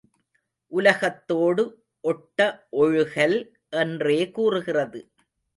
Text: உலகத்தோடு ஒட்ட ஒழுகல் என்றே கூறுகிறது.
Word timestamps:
உலகத்தோடு 0.71 1.63
ஒட்ட 2.03 2.39
ஒழுகல் 2.79 3.37
என்றே 3.75 4.19
கூறுகிறது. 4.31 5.01